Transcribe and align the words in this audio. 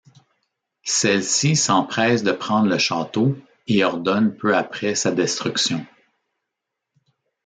Celle-ci 0.85 1.55
s'empresse 1.55 2.23
de 2.23 2.31
prendre 2.31 2.65
le 2.67 2.79
château 2.79 3.37
et 3.67 3.83
ordonne 3.83 4.35
peu 4.35 4.57
après 4.57 4.95
sa 4.95 5.11
destruction. 5.11 5.85